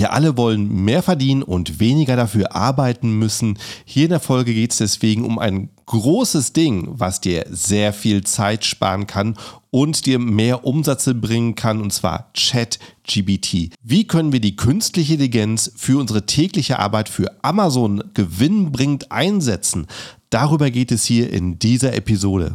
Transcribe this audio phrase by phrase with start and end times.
[0.00, 3.58] Wir alle wollen mehr verdienen und weniger dafür arbeiten müssen.
[3.84, 8.24] Hier in der Folge geht es deswegen um ein großes Ding, was dir sehr viel
[8.24, 9.36] Zeit sparen kann
[9.68, 13.74] und dir mehr Umsätze bringen kann, und zwar ChatGBT.
[13.82, 19.86] Wie können wir die künstliche Intelligenz für unsere tägliche Arbeit für Amazon gewinnbringend einsetzen?
[20.30, 22.54] Darüber geht es hier in dieser Episode.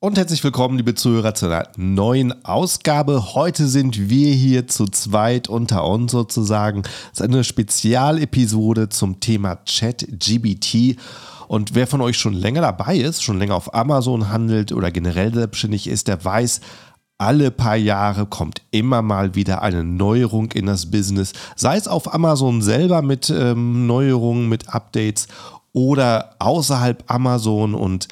[0.00, 3.34] Und herzlich willkommen, liebe Zuhörer, zu einer neuen Ausgabe.
[3.34, 6.84] Heute sind wir hier zu zweit unter uns sozusagen.
[7.12, 11.00] Es ist eine Spezialepisode zum Thema Chat-GBT.
[11.48, 15.34] Und wer von euch schon länger dabei ist, schon länger auf Amazon handelt oder generell
[15.34, 16.60] selbstständig ist, der weiß,
[17.18, 22.14] alle paar Jahre kommt immer mal wieder eine Neuerung in das Business, sei es auf
[22.14, 25.26] Amazon selber mit ähm, Neuerungen, mit Updates
[25.72, 28.06] oder außerhalb Amazon und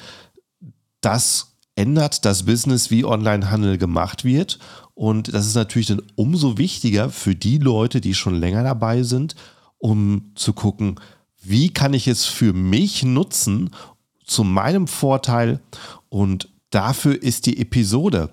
[0.99, 4.59] das ändert das Business, wie Onlinehandel gemacht wird.
[4.93, 9.35] Und das ist natürlich dann umso wichtiger für die Leute, die schon länger dabei sind,
[9.77, 10.99] um zu gucken,
[11.41, 13.69] wie kann ich es für mich nutzen,
[14.25, 15.59] zu meinem Vorteil.
[16.09, 18.31] Und dafür ist die Episode.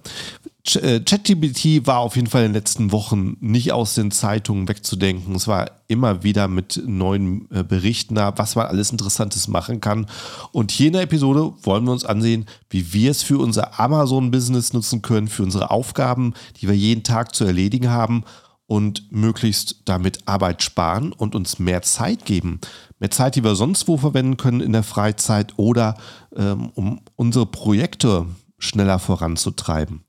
[0.67, 5.35] Äh, ChatGPT war auf jeden Fall in den letzten Wochen nicht aus den Zeitungen wegzudenken.
[5.35, 10.07] Es war immer wieder mit neuen äh, Berichten da, was man alles Interessantes machen kann.
[10.53, 14.73] Und hier in der Episode wollen wir uns ansehen, wie wir es für unser Amazon-Business
[14.73, 18.25] nutzen können, für unsere Aufgaben, die wir jeden Tag zu erledigen haben
[18.67, 22.61] und möglichst damit Arbeit sparen und uns mehr Zeit geben.
[22.99, 25.97] Mehr Zeit, die wir sonst wo verwenden können in der Freizeit oder
[26.35, 28.25] ähm, um unsere Projekte
[28.59, 30.04] schneller voranzutreiben.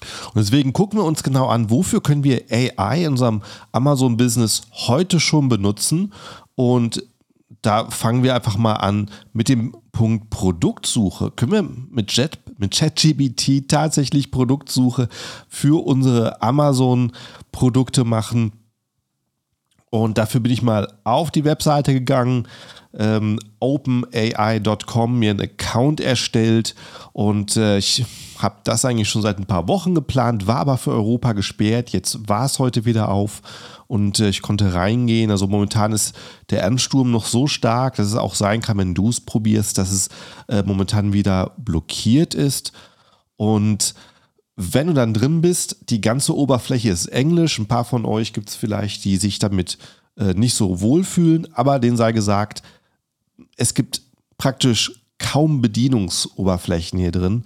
[0.00, 5.20] Und deswegen gucken wir uns genau an, wofür können wir AI in unserem Amazon-Business heute
[5.20, 6.12] schon benutzen.
[6.54, 7.04] Und
[7.62, 11.30] da fangen wir einfach mal an mit dem Punkt Produktsuche.
[11.30, 15.08] Können wir mit, Jet, mit ChatGBT tatsächlich Produktsuche
[15.48, 18.52] für unsere Amazon-Produkte machen?
[19.94, 22.48] Und dafür bin ich mal auf die Webseite gegangen,
[22.94, 26.74] ähm, openai.com, mir einen Account erstellt
[27.12, 28.04] und äh, ich
[28.38, 31.90] habe das eigentlich schon seit ein paar Wochen geplant, war aber für Europa gesperrt.
[31.90, 33.40] Jetzt war es heute wieder auf
[33.86, 35.30] und äh, ich konnte reingehen.
[35.30, 36.16] Also momentan ist
[36.50, 39.92] der Ansturm noch so stark, dass es auch sein kann, wenn du es probierst, dass
[39.92, 40.08] es
[40.48, 42.72] äh, momentan wieder blockiert ist.
[43.36, 43.94] Und
[44.56, 47.58] wenn du dann drin bist, die ganze Oberfläche ist Englisch.
[47.58, 49.78] Ein paar von euch gibt es vielleicht, die sich damit
[50.16, 52.62] äh, nicht so wohlfühlen, aber denen sei gesagt,
[53.56, 54.02] es gibt
[54.38, 57.44] praktisch kaum Bedienungsoberflächen hier drin.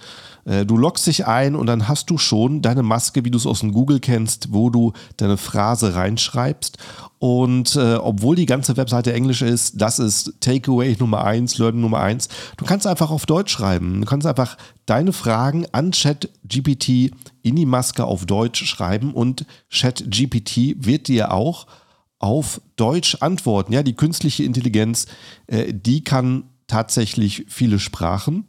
[0.48, 3.46] Äh, du loggst dich ein und dann hast du schon deine Maske, wie du es
[3.46, 6.78] aus dem Google kennst, wo du deine Phrase reinschreibst.
[7.18, 12.00] Und äh, obwohl die ganze Webseite Englisch ist, das ist Takeaway Nummer eins, Learning Nummer
[12.00, 12.28] eins.
[12.56, 14.00] Du kannst einfach auf Deutsch schreiben.
[14.00, 20.76] Du kannst einfach deine Fragen an ChatGPT in die Maske auf Deutsch schreiben und ChatGPT
[20.78, 21.66] wird dir auch
[22.20, 23.72] auf Deutsch antworten.
[23.72, 25.06] Ja, die künstliche Intelligenz,
[25.46, 28.46] äh, die kann tatsächlich viele Sprachen.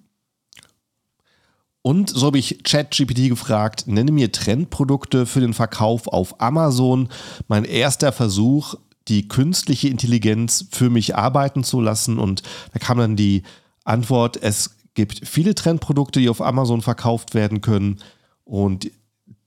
[1.81, 7.09] Und so habe ich ChatGPT gefragt, nenne mir Trendprodukte für den Verkauf auf Amazon.
[7.47, 8.75] Mein erster Versuch,
[9.07, 12.19] die künstliche Intelligenz für mich arbeiten zu lassen.
[12.19, 13.43] Und da kam dann die
[13.85, 17.99] Antwort, es gibt viele Trendprodukte, die auf Amazon verkauft werden können.
[18.43, 18.91] Und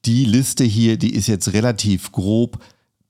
[0.04, 2.58] die Liste hier, die ist jetzt relativ grob.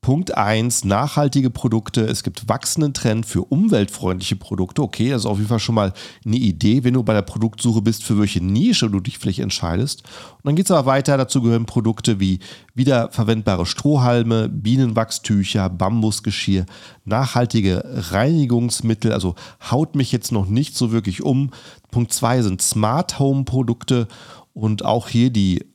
[0.04, 2.00] Punkt 1, nachhaltige Produkte.
[2.00, 4.82] Es gibt wachsenden Trend für umweltfreundliche Produkte.
[4.82, 5.92] Okay, das ist auf jeden Fall schon mal
[6.26, 10.02] eine Idee, wenn du bei der Produktsuche bist, für welche Nische du dich vielleicht entscheidest.
[10.02, 11.16] Und dann geht es aber weiter.
[11.16, 12.40] Dazu gehören Produkte wie
[12.74, 16.66] wiederverwendbare Strohhalme, Bienenwachstücher, Bambusgeschirr,
[17.04, 19.12] nachhaltige Reinigungsmittel.
[19.12, 19.36] Also
[19.70, 21.50] haut mich jetzt noch nicht so wirklich um.
[21.92, 24.08] Punkt 2 sind Smart Home Produkte
[24.52, 25.71] und auch hier die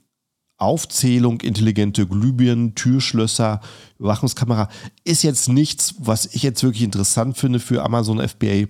[0.57, 3.61] Aufzählung, intelligente Glühbirnen, Türschlösser,
[3.99, 4.69] Überwachungskamera
[5.03, 8.65] ist jetzt nichts, was ich jetzt wirklich interessant finde für Amazon FBA.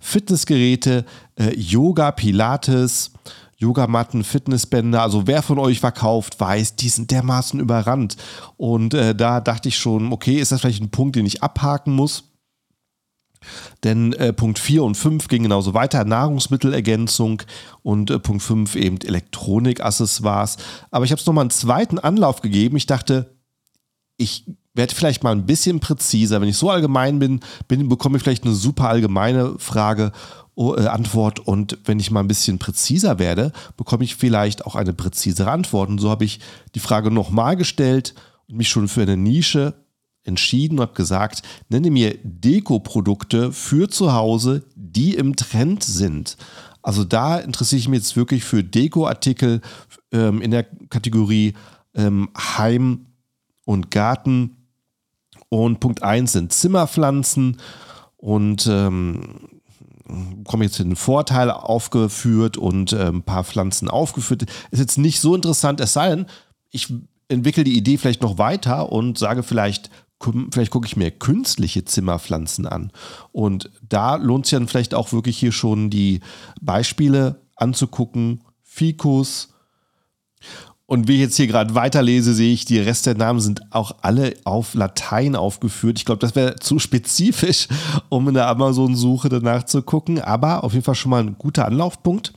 [0.00, 1.04] Fitnessgeräte,
[1.36, 3.12] äh, Yoga, Pilates,
[3.56, 8.16] Yogamatten, Fitnessbänder, also wer von euch verkauft, weiß, die sind dermaßen überrannt.
[8.56, 11.94] Und äh, da dachte ich schon, okay, ist das vielleicht ein Punkt, den ich abhaken
[11.94, 12.24] muss?
[13.84, 17.42] Denn äh, Punkt 4 und 5 gingen genauso weiter, Nahrungsmittelergänzung
[17.82, 20.56] und äh, Punkt 5 eben Elektronikaccessoires.
[20.90, 22.76] Aber ich habe es nochmal einen zweiten Anlauf gegeben.
[22.76, 23.36] Ich dachte,
[24.16, 24.44] ich
[24.74, 26.40] werde vielleicht mal ein bisschen präziser.
[26.40, 30.12] Wenn ich so allgemein bin, bin bekomme ich vielleicht eine super allgemeine Frage,
[30.58, 34.92] äh, Antwort und wenn ich mal ein bisschen präziser werde, bekomme ich vielleicht auch eine
[34.92, 35.88] präzisere Antwort.
[35.88, 36.40] Und so habe ich
[36.74, 38.14] die Frage nochmal gestellt
[38.48, 39.74] und mich schon für eine Nische
[40.28, 46.36] entschieden und habe gesagt, nenne mir Deko-Produkte für zu Hause, die im Trend sind.
[46.82, 49.60] Also da interessiere ich mich jetzt wirklich für Deko-Artikel
[50.12, 51.54] ähm, in der Kategorie
[51.94, 53.06] ähm, Heim
[53.64, 54.56] und Garten.
[55.50, 57.56] Und Punkt 1 sind Zimmerpflanzen
[58.16, 59.48] und ähm,
[60.44, 64.44] kommen jetzt den Vorteil aufgeführt und äh, ein paar Pflanzen aufgeführt.
[64.70, 66.26] Ist jetzt nicht so interessant, es sei denn,
[66.70, 66.92] ich
[67.28, 69.90] entwickle die Idee vielleicht noch weiter und sage vielleicht,
[70.50, 72.92] vielleicht gucke ich mir künstliche Zimmerpflanzen an.
[73.32, 76.20] Und da lohnt es ja dann vielleicht auch wirklich hier schon die
[76.60, 78.42] Beispiele anzugucken.
[78.62, 79.54] Ficus.
[80.86, 83.96] Und wie ich jetzt hier gerade weiterlese, sehe ich, die Rest der Namen sind auch
[84.00, 85.98] alle auf Latein aufgeführt.
[85.98, 87.68] Ich glaube, das wäre zu spezifisch,
[88.08, 90.20] um in der Amazon-Suche danach zu gucken.
[90.20, 92.32] Aber auf jeden Fall schon mal ein guter Anlaufpunkt.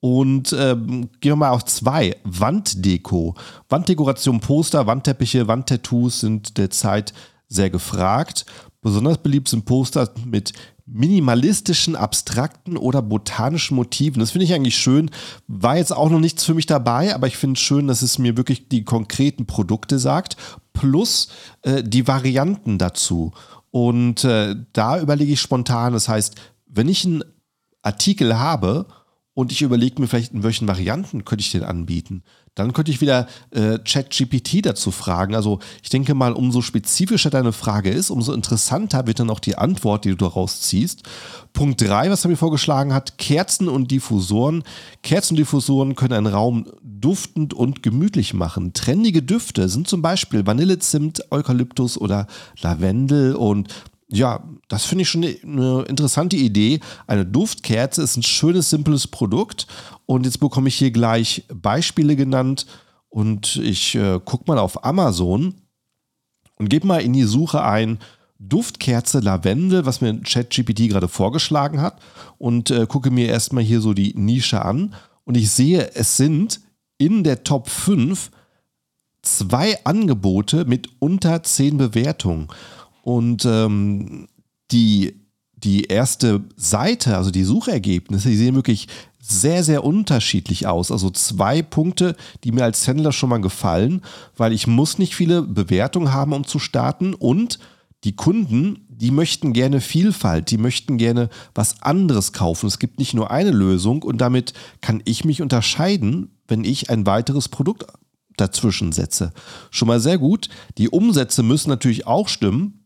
[0.00, 2.16] Und ähm, gehen wir mal auf zwei.
[2.24, 3.34] Wanddeko.
[3.68, 7.12] Wanddekoration, Poster, Wandteppiche, Wandtattoos sind derzeit
[7.48, 8.46] sehr gefragt.
[8.80, 10.52] Besonders beliebt sind Poster mit
[10.86, 14.20] minimalistischen, abstrakten oder botanischen Motiven.
[14.20, 15.10] Das finde ich eigentlich schön.
[15.46, 18.18] War jetzt auch noch nichts für mich dabei, aber ich finde es schön, dass es
[18.18, 20.36] mir wirklich die konkreten Produkte sagt,
[20.72, 21.28] plus
[21.62, 23.32] äh, die Varianten dazu.
[23.70, 26.36] Und äh, da überlege ich spontan, das heißt,
[26.66, 27.24] wenn ich einen
[27.82, 28.86] Artikel habe
[29.38, 32.24] und ich überlege mir vielleicht, in welchen Varianten könnte ich den anbieten.
[32.56, 35.36] Dann könnte ich wieder äh, ChatGPT dazu fragen.
[35.36, 39.56] Also ich denke mal, umso spezifischer deine Frage ist, umso interessanter wird dann auch die
[39.56, 41.04] Antwort, die du daraus ziehst.
[41.52, 44.64] Punkt 3, was er mir vorgeschlagen hat, Kerzen und Diffusoren.
[45.04, 48.72] Kerzen und Diffusoren können einen Raum duftend und gemütlich machen.
[48.72, 52.26] Trendige Düfte sind zum Beispiel Vanillezimt, Eukalyptus oder
[52.60, 53.68] Lavendel und
[54.10, 56.80] ja, das finde ich schon eine interessante Idee.
[57.06, 59.66] Eine Duftkerze ist ein schönes, simples Produkt.
[60.06, 62.66] Und jetzt bekomme ich hier gleich Beispiele genannt.
[63.10, 65.54] Und ich äh, gucke mal auf Amazon
[66.56, 67.98] und gebe mal in die Suche ein
[68.38, 72.00] Duftkerze Lavendel, was mir ChatGPT gerade vorgeschlagen hat.
[72.38, 74.94] Und äh, gucke mir erstmal hier so die Nische an.
[75.24, 76.60] Und ich sehe, es sind
[76.96, 78.30] in der Top 5
[79.20, 82.48] zwei Angebote mit unter 10 Bewertungen.
[83.08, 84.28] Und ähm,
[84.70, 85.14] die,
[85.54, 88.86] die erste Seite, also die Suchergebnisse, die sehen wirklich
[89.18, 90.92] sehr, sehr unterschiedlich aus.
[90.92, 94.02] Also zwei Punkte, die mir als Händler schon mal gefallen,
[94.36, 97.58] weil ich muss nicht viele Bewertungen haben, um zu starten und
[98.04, 102.66] die Kunden, die möchten gerne Vielfalt, die möchten gerne was anderes kaufen.
[102.66, 104.52] Es gibt nicht nur eine Lösung und damit
[104.82, 107.86] kann ich mich unterscheiden, wenn ich ein weiteres Produkt
[108.36, 109.32] dazwischen setze.
[109.70, 110.50] Schon mal sehr gut.
[110.76, 112.77] Die Umsätze müssen natürlich auch stimmen.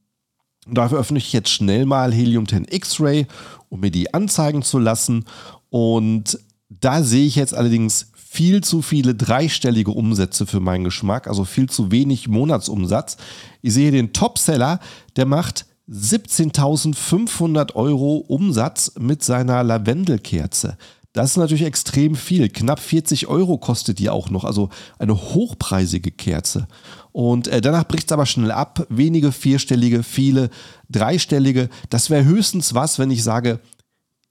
[0.67, 3.27] Dafür öffne ich jetzt schnell mal Helium 10 X-Ray,
[3.69, 5.25] um mir die anzeigen zu lassen.
[5.71, 6.39] Und
[6.69, 11.69] da sehe ich jetzt allerdings viel zu viele dreistellige Umsätze für meinen Geschmack, also viel
[11.69, 13.17] zu wenig Monatsumsatz.
[13.61, 14.81] Ich sehe den Topseller,
[15.17, 20.79] der macht 17.500 Euro Umsatz mit seiner Lavendelkerze.
[21.13, 22.49] Das ist natürlich extrem viel.
[22.49, 24.45] Knapp 40 Euro kostet die auch noch.
[24.45, 26.69] Also eine hochpreisige Kerze.
[27.13, 28.87] Und äh, danach bricht es aber schnell ab.
[28.89, 30.49] Wenige vierstellige, viele
[30.89, 31.69] dreistellige.
[31.91, 33.61] Das wäre höchstens was, wenn ich sage,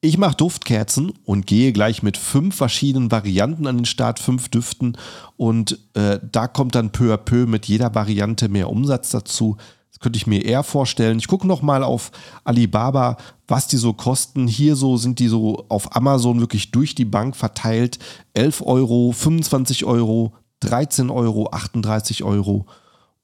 [0.04, 4.98] ich mache Duftkerzen und gehe gleich mit fünf verschiedenen Varianten an den Start, fünf Düften.
[5.38, 9.58] Und äh, da kommt dann peu à peu mit jeder Variante mehr Umsatz dazu
[10.02, 11.20] könnte ich mir eher vorstellen.
[11.20, 12.12] Ich gucke nochmal auf
[12.44, 13.18] Alibaba,
[13.48, 14.48] was die so kosten.
[14.48, 18.00] Hier so sind die so auf Amazon wirklich durch die Bank verteilt.
[18.34, 22.66] 11 Euro, 25 Euro, 13 Euro, 38 Euro.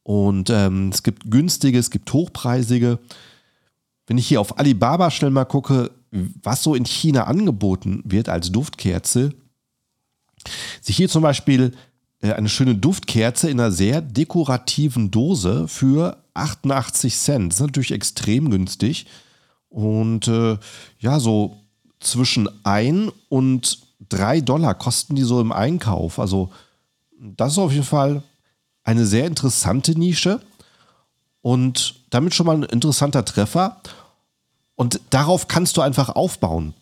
[0.04, 3.00] Und ähm, es gibt günstige, es gibt hochpreisige.
[4.06, 5.92] Wenn ich hier auf Alibaba schnell mal gucke,
[6.44, 9.34] was so in China angeboten wird als Duftkerze,
[10.82, 11.74] sich hier zum Beispiel
[12.22, 17.52] äh, eine schöne Duftkerze in einer sehr dekorativen Dose für 88 Cent.
[17.52, 19.08] Das ist natürlich extrem günstig.
[19.70, 20.58] Und äh,
[21.00, 21.58] ja, so
[22.00, 23.80] zwischen 1 und
[24.10, 26.20] 3 Dollar kosten die so im Einkauf.
[26.20, 26.50] Also
[27.20, 28.24] das ist auf jeden Fall
[28.84, 30.40] eine sehr interessante Nische
[31.42, 33.82] und damit schon mal ein interessanter Treffer.
[34.76, 36.74] Und darauf kannst du einfach aufbauen.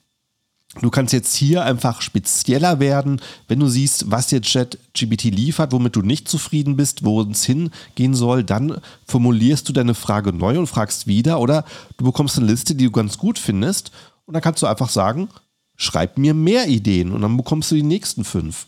[0.81, 5.95] Du kannst jetzt hier einfach spezieller werden, wenn du siehst, was dir ChatGPT liefert, womit
[5.95, 10.67] du nicht zufrieden bist, wo es hingehen soll, dann formulierst du deine Frage neu und
[10.67, 11.63] fragst wieder oder
[11.97, 13.91] du bekommst eine Liste, die du ganz gut findest
[14.25, 15.29] und dann kannst du einfach sagen,
[15.77, 18.67] schreib mir mehr Ideen und dann bekommst du die nächsten fünf.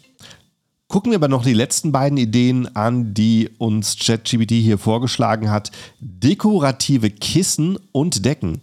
[0.87, 5.71] Gucken wir aber noch die letzten beiden Ideen an, die uns ChatGPT hier vorgeschlagen hat.
[5.99, 8.61] Dekorative Kissen und Decken.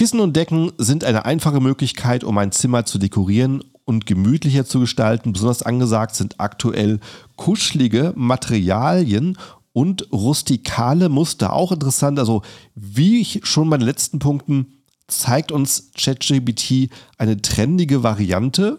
[0.00, 4.80] Kissen und Decken sind eine einfache Möglichkeit, um ein Zimmer zu dekorieren und gemütlicher zu
[4.80, 5.34] gestalten.
[5.34, 7.00] Besonders angesagt sind aktuell
[7.36, 9.36] kuschelige Materialien
[9.74, 11.52] und rustikale Muster.
[11.52, 12.40] Auch interessant, also
[12.74, 16.88] wie ich schon bei den letzten Punkten zeigt uns ChatGPT
[17.18, 18.78] eine trendige Variante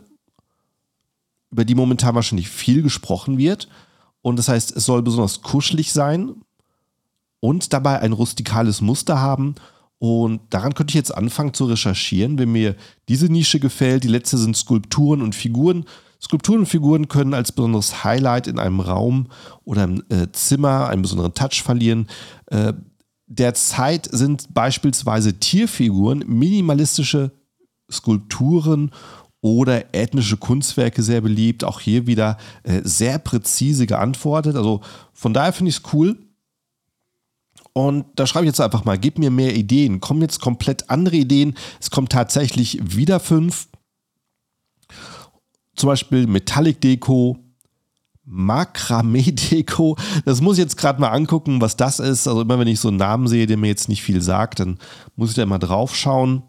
[1.51, 3.67] über die momentan wahrscheinlich viel gesprochen wird.
[4.23, 6.33] Und das heißt, es soll besonders kuschelig sein
[7.39, 9.53] und dabei ein rustikales Muster haben.
[10.03, 12.75] Und daran könnte ich jetzt anfangen zu recherchieren, wenn mir
[13.07, 14.03] diese Nische gefällt.
[14.03, 15.85] Die letzte sind Skulpturen und Figuren.
[16.19, 19.27] Skulpturen und Figuren können als besonderes Highlight in einem Raum
[19.63, 22.07] oder im äh, Zimmer einen besonderen Touch verlieren.
[22.47, 22.73] Äh,
[23.27, 27.33] derzeit sind beispielsweise Tierfiguren, minimalistische
[27.91, 28.89] Skulpturen
[29.41, 31.63] oder ethnische Kunstwerke sehr beliebt.
[31.63, 34.55] Auch hier wieder äh, sehr präzise geantwortet.
[34.55, 34.81] Also
[35.13, 36.17] von daher finde ich es cool.
[37.73, 40.01] Und da schreibe ich jetzt einfach mal, gib mir mehr Ideen.
[40.01, 41.55] Kommen jetzt komplett andere Ideen.
[41.79, 43.67] Es kommen tatsächlich wieder fünf.
[45.75, 47.37] Zum Beispiel Metallic Deko,
[48.25, 49.97] Makramee-Deko.
[50.25, 52.27] Das muss ich jetzt gerade mal angucken, was das ist.
[52.27, 54.77] Also immer wenn ich so einen Namen sehe, der mir jetzt nicht viel sagt, dann
[55.15, 56.43] muss ich da mal drauf schauen.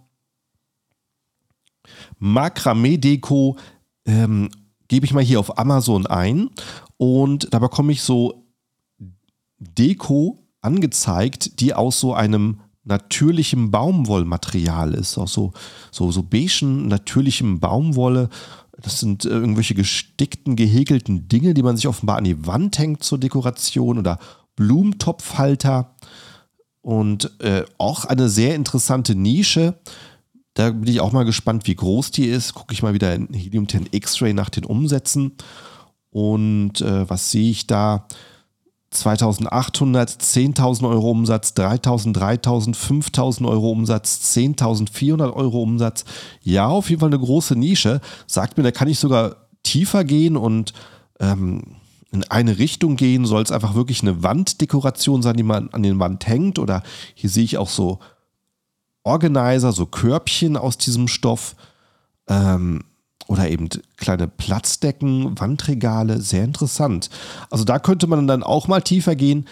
[2.19, 3.57] Makramee-Deko
[4.07, 4.49] ähm,
[4.89, 6.51] gebe ich mal hier auf Amazon ein
[6.97, 8.45] und da bekomme ich so
[9.59, 15.53] Deko angezeigt, die aus so einem natürlichen Baumwollmaterial ist, aus so,
[15.91, 18.29] so, so beigen natürlichem Baumwolle.
[18.81, 23.05] Das sind äh, irgendwelche gestickten, gehäkelten Dinge, die man sich offenbar an die Wand hängt
[23.05, 24.19] zur Dekoration oder
[24.57, 25.95] Blumentopfhalter.
[26.81, 29.79] Und äh, auch eine sehr interessante Nische.
[30.55, 32.55] Da bin ich auch mal gespannt, wie groß die ist.
[32.55, 35.37] Gucke ich mal wieder in Helium 10 X-Ray nach den Umsätzen.
[36.11, 38.09] Und äh, was sehe ich da?
[38.93, 46.05] 2800, 10.000 Euro Umsatz, 3.000, 3.000, 5.000 Euro Umsatz, 10.400 Euro Umsatz.
[46.43, 48.01] Ja, auf jeden Fall eine große Nische.
[48.27, 50.73] Sagt mir, da kann ich sogar tiefer gehen und
[51.21, 51.77] ähm,
[52.13, 53.27] in eine Richtung gehen.
[53.27, 56.59] Soll es einfach wirklich eine Wanddekoration sein, die man an den Wand hängt?
[56.59, 56.83] Oder
[57.15, 57.99] hier sehe ich auch so
[59.03, 61.57] Organizer, so Körbchen aus diesem Stoff
[62.29, 62.85] ähm,
[63.27, 67.11] oder eben kleine Platzdecken, Wandregale, sehr interessant.
[67.51, 69.47] Also da könnte man dann auch mal tiefer gehen.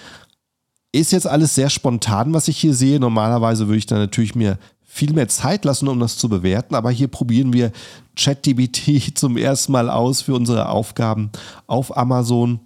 [0.92, 2.98] Ist jetzt alles sehr spontan, was ich hier sehe.
[2.98, 6.90] Normalerweise würde ich dann natürlich mir viel mehr Zeit lassen, um das zu bewerten, aber
[6.90, 7.70] hier probieren wir
[8.16, 11.30] ChatDBT zum ersten Mal aus für unsere Aufgaben
[11.68, 12.58] auf Amazon.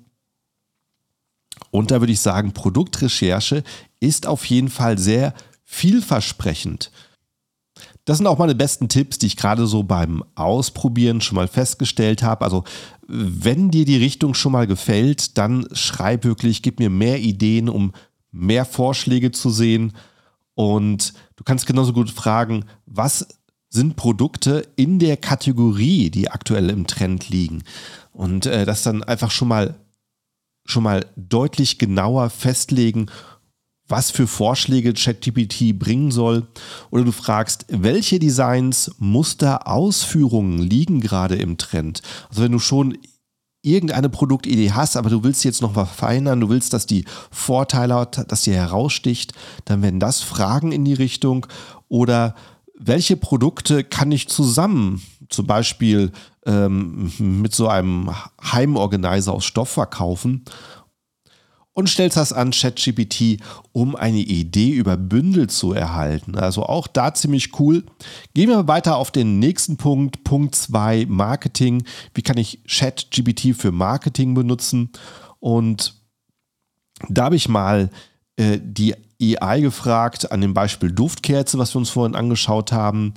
[1.71, 3.63] Und da würde ich sagen, Produktrecherche
[4.01, 5.35] ist auf jeden Fall sehr
[5.65, 6.91] vielversprechend.
[8.05, 12.23] Das sind auch meine besten Tipps, die ich gerade so beim Ausprobieren schon mal festgestellt
[12.23, 12.45] habe.
[12.45, 12.65] Also
[13.07, 17.93] wenn dir die Richtung schon mal gefällt, dann schreib wirklich, gib mir mehr Ideen, um
[18.31, 19.93] mehr Vorschläge zu sehen.
[20.55, 23.27] Und du kannst genauso gut fragen, was
[23.71, 27.65] sind Produkte in der Kategorie, die aktuell im Trend liegen.
[28.13, 29.75] Und äh, das dann einfach schon mal,
[30.65, 33.07] schon mal deutlich genauer festlegen
[33.89, 36.47] was für Vorschläge ChatGPT bringen soll.
[36.91, 42.03] Oder du fragst, welche Designs, Muster, Ausführungen liegen gerade im Trend.
[42.31, 42.97] Also wenn du schon
[43.65, 47.05] irgendeine Produktidee hast, aber du willst sie jetzt noch mal verfeinern, du willst, dass die
[47.31, 49.33] Vorteile dass sie heraussticht,
[49.65, 51.47] dann werden das Fragen in die Richtung.
[51.89, 52.35] Oder
[52.79, 56.13] welche Produkte kann ich zusammen, zum Beispiel
[56.45, 58.11] ähm, mit so einem
[58.43, 60.45] Heimorganizer aus Stoff verkaufen?
[61.75, 63.41] Und stellst das an ChatGPT,
[63.73, 66.37] um eine Idee über Bündel zu erhalten.
[66.37, 67.85] Also auch da ziemlich cool.
[68.33, 71.85] Gehen wir weiter auf den nächsten Punkt, Punkt 2, Marketing.
[72.15, 74.91] Wie kann ich ChatGPT für Marketing benutzen?
[75.41, 76.01] Und
[77.09, 77.91] da habe ich mal
[78.37, 83.15] äh, die AI gefragt, an dem Beispiel Duftkerze, was wir uns vorhin angeschaut haben.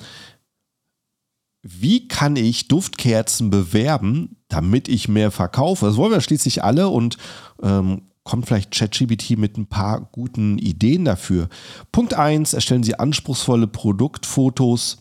[1.61, 5.85] Wie kann ich Duftkerzen bewerben, damit ich mehr verkaufe?
[5.85, 7.17] Das wollen wir schließlich alle und
[7.61, 11.47] ähm, kommt vielleicht ChatGPT mit ein paar guten Ideen dafür.
[11.93, 14.97] Punkt 1, erstellen Sie anspruchsvolle Produktfotos.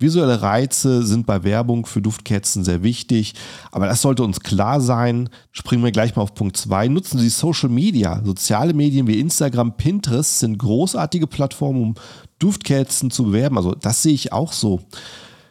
[0.00, 3.34] Visuelle Reize sind bei Werbung für Duftkerzen sehr wichtig,
[3.70, 5.28] aber das sollte uns klar sein.
[5.52, 6.88] Springen wir gleich mal auf Punkt 2.
[6.88, 8.20] Nutzen Sie Social Media.
[8.24, 11.94] Soziale Medien wie Instagram, Pinterest sind großartige Plattformen, um
[12.40, 13.56] Duftkerzen zu bewerben.
[13.56, 14.80] Also das sehe ich auch so.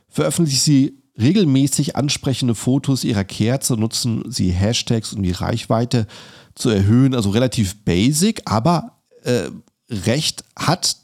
[0.10, 6.34] Veröffentlichen Sie regelmäßig ansprechende Fotos Ihrer Kerze, nutzen Sie Hashtags, um die Reichweite zu
[6.70, 7.16] erhöhen.
[7.16, 9.50] Also relativ basic, aber äh,
[9.90, 10.98] recht hat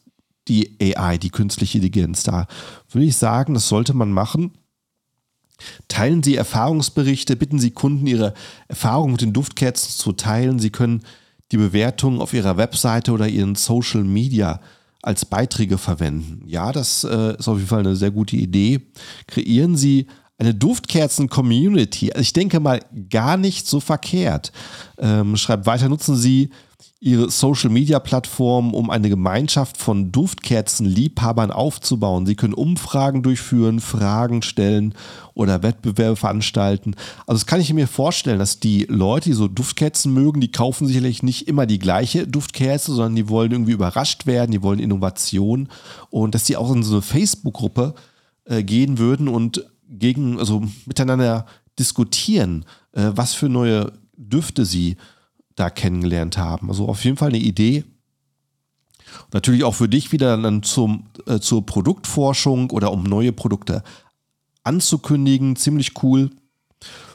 [0.47, 2.23] die AI, die künstliche Intelligenz.
[2.23, 2.47] Da
[2.89, 4.51] würde ich sagen, das sollte man machen.
[5.87, 8.33] Teilen Sie Erfahrungsberichte, bitten Sie Kunden, ihre
[8.67, 10.59] Erfahrungen mit den Duftkerzen zu teilen.
[10.59, 11.03] Sie können
[11.51, 14.61] die Bewertungen auf Ihrer Webseite oder Ihren Social Media
[15.01, 16.43] als Beiträge verwenden.
[16.45, 18.81] Ja, das äh, ist auf jeden Fall eine sehr gute Idee.
[19.27, 20.07] Kreieren Sie
[20.39, 22.11] eine Duftkerzen-Community.
[22.11, 22.79] Also ich denke mal
[23.09, 24.51] gar nicht so verkehrt.
[24.97, 26.49] Ähm, schreibt weiter, nutzen Sie
[27.01, 32.25] ihre Social-Media-Plattform, um eine Gemeinschaft von Duftkerzenliebhabern aufzubauen.
[32.25, 34.93] Sie können Umfragen durchführen, Fragen stellen
[35.33, 36.95] oder Wettbewerbe veranstalten.
[37.25, 40.87] Also das kann ich mir vorstellen, dass die Leute, die so Duftkerzen mögen, die kaufen
[40.87, 45.69] sicherlich nicht immer die gleiche Duftkerze, sondern die wollen irgendwie überrascht werden, die wollen Innovation
[46.09, 47.95] und dass die auch in so eine Facebook-Gruppe
[48.43, 51.45] äh, gehen würden und gegen, also miteinander
[51.77, 54.97] diskutieren, äh, was für neue Düfte sie
[55.55, 56.69] da kennengelernt haben.
[56.69, 57.83] Also auf jeden Fall eine Idee.
[59.33, 63.83] Natürlich auch für dich wieder dann zum, äh, zur Produktforschung oder um neue Produkte
[64.63, 65.55] anzukündigen.
[65.55, 66.29] Ziemlich cool.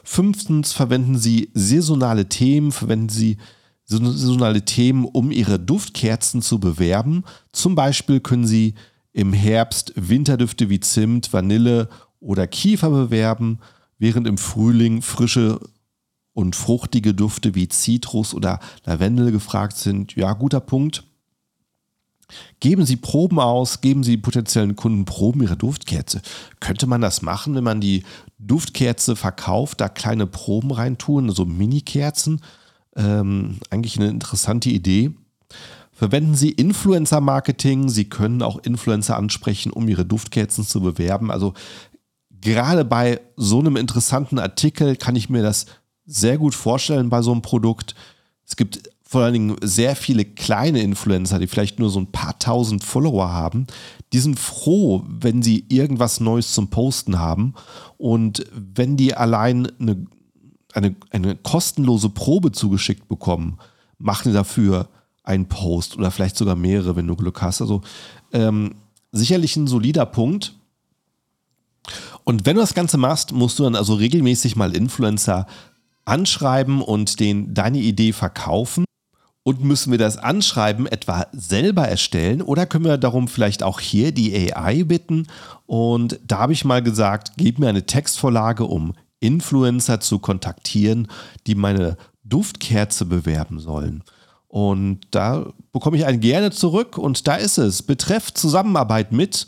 [0.03, 3.37] Fünftens verwenden Sie saisonale Themen, verwenden Sie
[3.85, 7.23] saisonale Themen, um Ihre Duftkerzen zu bewerben.
[7.51, 8.73] Zum Beispiel können Sie
[9.13, 11.89] im Herbst Winterdüfte wie Zimt, Vanille
[12.25, 13.59] oder Kiefer bewerben,
[13.97, 15.59] während im Frühling frische
[16.33, 20.15] und fruchtige Düfte wie Zitrus oder Lavendel gefragt sind.
[20.15, 21.03] Ja, guter Punkt.
[22.59, 26.21] Geben Sie Proben aus, geben Sie potenziellen Kunden Proben Ihrer Duftkerze.
[26.59, 28.03] Könnte man das machen, wenn man die
[28.39, 32.41] Duftkerze verkauft, da kleine Proben reintun, so Mini-Kerzen?
[32.95, 35.13] Ähm, eigentlich eine interessante Idee.
[35.91, 37.87] Verwenden Sie Influencer-Marketing.
[37.89, 41.31] Sie können auch Influencer ansprechen, um Ihre Duftkerzen zu bewerben.
[41.31, 41.53] Also
[42.45, 45.65] gerade bei so einem interessanten Artikel kann ich mir das
[46.05, 47.95] sehr gut vorstellen bei so einem Produkt.
[48.45, 52.37] Es gibt vor allen Dingen sehr viele kleine Influencer, die vielleicht nur so ein paar
[52.37, 53.65] tausend Follower haben.
[54.13, 57.55] Die sind froh, wenn sie irgendwas Neues zum Posten haben.
[57.97, 60.05] Und wenn die allein eine,
[60.73, 63.57] eine, eine kostenlose Probe zugeschickt bekommen,
[63.97, 64.89] machen die dafür
[65.23, 67.61] einen Post oder vielleicht sogar mehrere, wenn du Glück hast.
[67.61, 67.81] Also
[68.33, 68.75] ähm,
[69.11, 70.53] sicherlich ein solider Punkt.
[72.25, 75.45] Und wenn du das Ganze machst, musst du dann also regelmäßig mal Influencer
[76.03, 78.83] anschreiben und den deine Idee verkaufen?
[79.43, 84.11] Und müssen wir das Anschreiben etwa selber erstellen oder können wir darum vielleicht auch hier
[84.11, 85.27] die AI bitten?
[85.67, 91.07] Und da habe ich mal gesagt, gib mir eine Textvorlage, um Influencer zu kontaktieren,
[91.45, 94.03] die meine Duftkerze bewerben sollen.
[94.47, 97.83] Und da bekomme ich einen gerne zurück und da ist es.
[97.83, 99.45] Betreff Zusammenarbeit mit,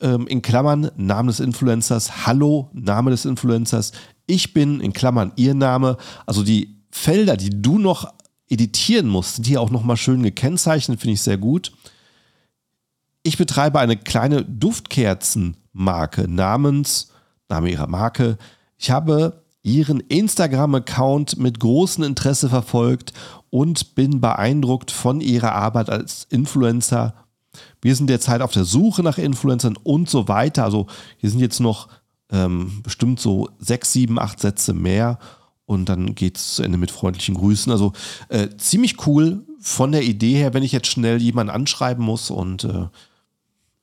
[0.00, 3.92] ähm, in Klammern Name des Influencers, Hallo, Name des Influencers,
[4.26, 8.12] ich bin, in Klammern ihr Name, also die Felder, die du noch
[8.48, 11.72] editieren musst, sind hier auch nochmal schön gekennzeichnet, finde ich sehr gut.
[13.22, 17.10] Ich betreibe eine kleine Duftkerzenmarke namens,
[17.48, 18.38] Name ihrer Marke.
[18.78, 23.12] Ich habe ihren Instagram-Account mit großem Interesse verfolgt
[23.50, 27.14] und bin beeindruckt von ihrer Arbeit als Influencer.
[27.82, 30.64] Wir sind derzeit auf der Suche nach Influencern und so weiter.
[30.64, 30.86] Also
[31.18, 31.88] hier sind jetzt noch
[32.30, 35.18] ähm, bestimmt so sechs, sieben, acht Sätze mehr
[35.66, 37.70] und dann geht es zu Ende mit freundlichen Grüßen.
[37.70, 37.92] Also
[38.28, 42.64] äh, ziemlich cool von der Idee her, wenn ich jetzt schnell jemanden anschreiben muss und
[42.64, 42.86] äh,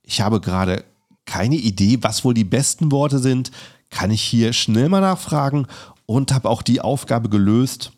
[0.03, 0.85] ich habe gerade
[1.25, 3.51] keine Idee, was wohl die besten Worte sind,
[3.89, 5.67] kann ich hier schnell mal nachfragen
[6.05, 7.91] und habe auch die Aufgabe gelöst.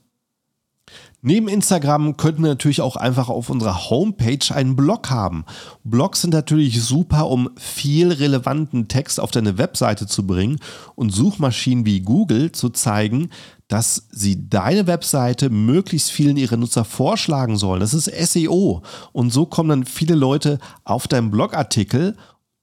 [1.21, 5.43] Neben Instagram könnten wir natürlich auch einfach auf unserer Homepage einen Blog haben.
[5.84, 10.60] Blogs sind natürlich super, um viel relevanten Text auf deine Webseite zu bringen
[10.95, 13.32] und Suchmaschinen wie Google zu zeigen,
[13.67, 17.82] dass sie deine Webseite möglichst vielen ihrer Nutzer vorschlagen sollen.
[17.82, 18.82] Das ist SEO.
[19.12, 22.15] Und so kommen dann viele Leute auf deinen Blogartikel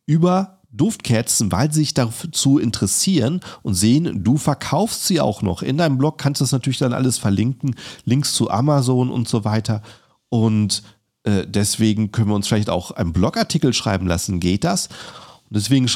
[0.07, 5.63] über Duftkerzen, weil sie sich dazu interessieren und sehen, du verkaufst sie auch noch.
[5.63, 9.45] In deinem Blog kannst du das natürlich dann alles verlinken, Links zu Amazon und so
[9.45, 9.83] weiter.
[10.29, 10.83] Und
[11.25, 14.41] äh, deswegen können wir uns vielleicht auch einen Blogartikel schreiben lassen.
[14.41, 14.87] Geht das?
[14.87, 15.89] Und deswegen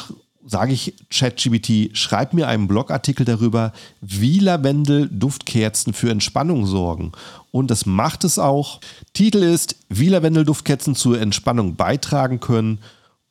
[0.45, 7.11] sage ich ChatGBT, schreib mir einen Blogartikel darüber, wie Lavendel Duftkerzen für Entspannung sorgen.
[7.51, 8.79] Und das macht es auch.
[9.13, 12.79] Titel ist, wie Lavendel Duftkerzen zur Entspannung beitragen können.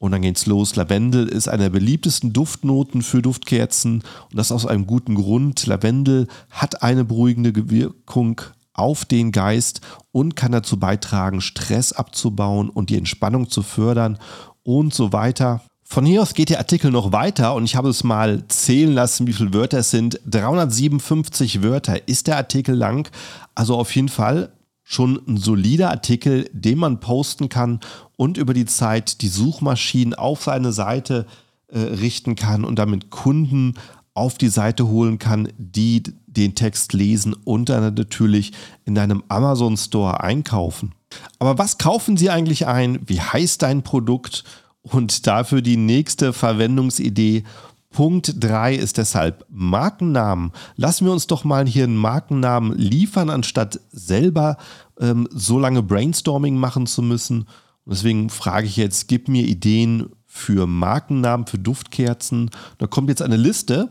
[0.01, 0.77] Und dann geht's los.
[0.77, 5.67] Lavendel ist einer der beliebtesten Duftnoten für Duftkerzen und das aus einem guten Grund.
[5.67, 8.41] Lavendel hat eine beruhigende Wirkung
[8.73, 14.19] auf den Geist und kann dazu beitragen, Stress abzubauen und die Entspannung zu fördern
[14.63, 15.61] und so weiter.
[15.85, 19.27] Von hier aus geht der Artikel noch weiter und ich habe es mal zählen lassen,
[19.27, 20.19] wie viele Wörter es sind.
[20.25, 23.11] 357 Wörter ist der Artikel lang.
[23.55, 24.51] Also auf jeden Fall
[24.91, 27.79] schon ein solider Artikel, den man posten kann
[28.17, 31.27] und über die Zeit die Suchmaschinen auf seine Seite
[31.69, 33.75] äh, richten kann und damit Kunden
[34.15, 38.51] auf die Seite holen kann, die den Text lesen und dann natürlich
[38.85, 40.93] in deinem Amazon Store einkaufen.
[41.39, 42.99] Aber was kaufen Sie eigentlich ein?
[43.07, 44.43] Wie heißt dein Produkt?
[44.83, 47.45] Und dafür die nächste Verwendungsidee.
[47.93, 50.53] Punkt 3 ist deshalb Markennamen.
[50.77, 54.57] Lassen wir uns doch mal hier einen Markennamen liefern, anstatt selber
[55.01, 57.47] ähm, so lange Brainstorming machen zu müssen.
[57.85, 62.51] Deswegen frage ich jetzt, gib mir Ideen für Markennamen, für Duftkerzen.
[62.79, 63.91] Da kommt jetzt eine Liste.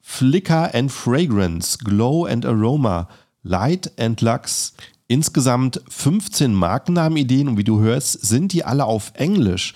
[0.00, 3.08] Flicker and Fragrance, Glow and Aroma,
[3.42, 4.72] Light and Lux.
[5.06, 9.74] Insgesamt 15 Markennamenideen und wie du hörst, sind die alle auf Englisch.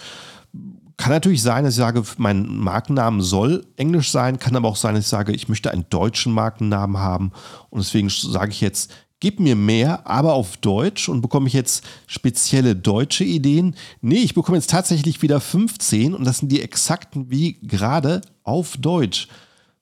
[0.96, 4.94] Kann natürlich sein, dass ich sage, mein Markennamen soll Englisch sein, kann aber auch sein,
[4.94, 7.33] dass ich sage, ich möchte einen deutschen Markennamen haben
[7.70, 11.85] und deswegen sage ich jetzt, gib mir mehr, aber auf Deutsch und bekomme ich jetzt
[12.09, 13.76] spezielle deutsche Ideen?
[14.00, 18.76] Nee, ich bekomme jetzt tatsächlich wieder 15 und das sind die exakten wie gerade auf
[18.76, 19.28] Deutsch.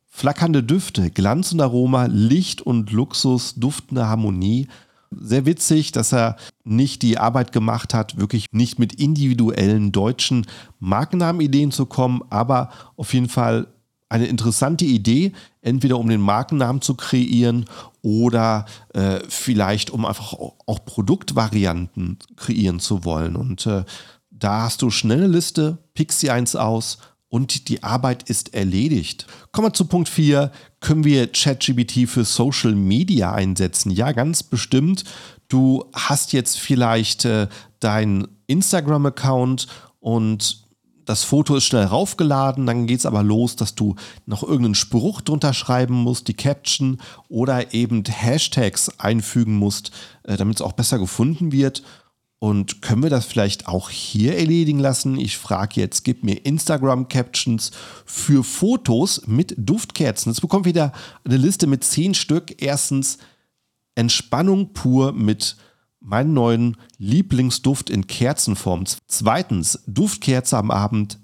[0.07, 4.69] Flackernde Düfte, Glanz und Aroma, Licht und Luxus, duftende Harmonie.
[5.11, 10.47] Sehr witzig, dass er nicht die Arbeit gemacht hat, wirklich nicht mit individuellen deutschen
[10.79, 13.67] Markennamenideen zu kommen, aber auf jeden Fall
[14.09, 17.65] eine interessante Idee, entweder um den Markennamen zu kreieren
[18.03, 23.37] oder äh, vielleicht um einfach auch Produktvarianten kreieren zu wollen.
[23.37, 23.85] Und äh,
[24.31, 26.99] da hast du schnelle Liste, pick sie eins aus
[27.31, 29.27] und die Arbeit ist erledigt.
[29.53, 30.51] Kommen wir zu Punkt 4.
[30.81, 33.91] Können wir ChatGBT für Social Media einsetzen?
[33.93, 35.05] Ja, ganz bestimmt.
[35.49, 39.69] Du hast jetzt vielleicht äh, deinen Instagram-Account
[40.01, 40.65] und
[41.11, 45.21] das Foto ist schnell raufgeladen, dann geht es aber los, dass du noch irgendeinen Spruch
[45.21, 49.91] drunter schreiben musst, die Caption oder eben Hashtags einfügen musst,
[50.25, 51.83] äh, damit es auch besser gefunden wird.
[52.41, 55.19] Und können wir das vielleicht auch hier erledigen lassen?
[55.19, 57.71] Ich frage jetzt, gib mir Instagram-Captions
[58.07, 60.33] für Fotos mit Duftkerzen.
[60.33, 62.63] Jetzt bekommt wieder eine Liste mit zehn Stück.
[62.63, 63.19] Erstens
[63.95, 65.59] Entspannung pur mit
[66.01, 68.85] meinen neuen Lieblingsduft in Kerzenform.
[69.07, 71.19] Zweitens, Duftkerze am Abend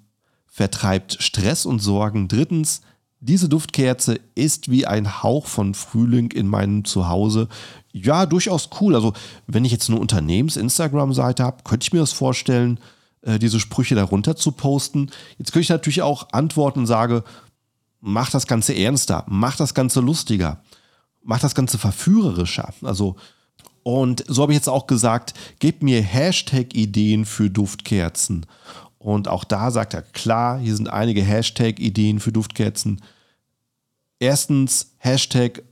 [0.44, 2.28] vertreibt Stress und Sorgen.
[2.28, 2.82] Drittens,
[3.26, 7.48] diese Duftkerze ist wie ein Hauch von Frühling in meinem Zuhause.
[7.92, 8.94] Ja, durchaus cool.
[8.94, 9.12] Also,
[9.46, 12.78] wenn ich jetzt eine Unternehmens-Instagram-Seite habe, könnte ich mir das vorstellen,
[13.22, 15.10] äh, diese Sprüche darunter zu posten.
[15.38, 17.24] Jetzt könnte ich natürlich auch antworten und sage,
[18.00, 20.62] mach das Ganze ernster, mach das Ganze lustiger,
[21.22, 22.72] mach das Ganze verführerischer.
[22.82, 23.16] Also,
[23.82, 28.46] und so habe ich jetzt auch gesagt, gebt mir Hashtag-Ideen für Duftkerzen.
[28.98, 33.00] Und auch da sagt er, klar, hier sind einige Hashtag-Ideen für Duftkerzen.
[34.18, 35.62] Erstens Hashtag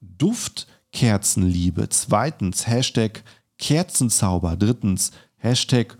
[0.00, 1.88] Duftkerzenliebe.
[1.88, 3.22] Zweitens Hashtag
[3.58, 4.56] Kerzenzauber.
[4.56, 5.96] Drittens Hashtag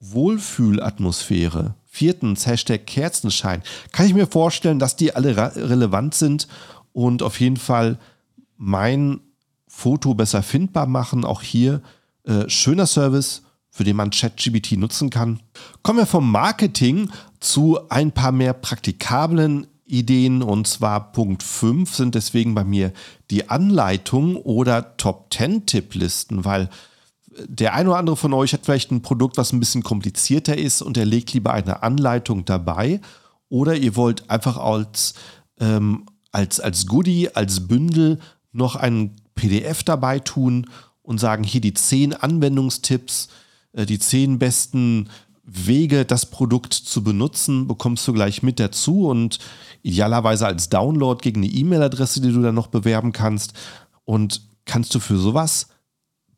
[0.00, 1.74] Wohlfühlatmosphäre.
[1.84, 3.62] Viertens Hashtag Kerzenschein.
[3.92, 6.48] Kann ich mir vorstellen, dass die alle relevant sind
[6.92, 7.98] und auf jeden Fall
[8.56, 9.20] mein
[9.66, 11.24] Foto besser findbar machen.
[11.24, 11.82] Auch hier
[12.24, 15.40] äh, schöner Service, für den man ChatGBT nutzen kann.
[15.82, 20.42] Kommen wir vom Marketing zu ein paar mehr praktikablen Ideen.
[20.42, 22.92] Und zwar Punkt 5 sind deswegen bei mir
[23.30, 26.62] die Anleitung oder Top 10 Tipplisten, weil
[27.34, 30.56] äh, der eine oder andere von euch hat vielleicht ein Produkt, was ein bisschen komplizierter
[30.56, 33.00] ist und er legt lieber eine Anleitung dabei.
[33.48, 35.14] Oder ihr wollt einfach als,
[35.58, 38.18] ähm, als, als Goodie, als Bündel
[38.52, 40.66] noch einen PDF dabei tun
[41.02, 43.28] und sagen, hier die zehn Anwendungstipps,
[43.72, 45.08] äh, die zehn besten
[45.50, 49.38] Wege, das Produkt zu benutzen, bekommst du gleich mit dazu und
[49.82, 53.54] idealerweise als Download gegen eine E-Mail-Adresse, die du dann noch bewerben kannst.
[54.04, 55.68] Und kannst du für sowas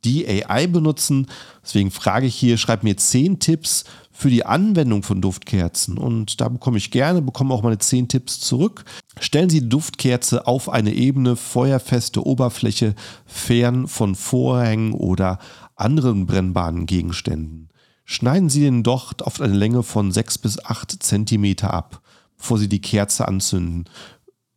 [0.04, 1.26] die AI benutzen?
[1.62, 5.98] Deswegen frage ich hier, schreib mir zehn Tipps für die Anwendung von Duftkerzen.
[5.98, 8.84] Und da bekomme ich gerne, bekomme auch meine zehn Tipps zurück.
[9.18, 12.94] Stellen Sie die Duftkerze auf eine Ebene, feuerfeste Oberfläche,
[13.26, 15.40] fern von Vorhängen oder
[15.74, 17.69] anderen brennbaren Gegenständen.
[18.12, 22.02] Schneiden Sie den Docht auf eine Länge von 6 bis 8 cm ab,
[22.36, 23.84] bevor Sie die Kerze anzünden.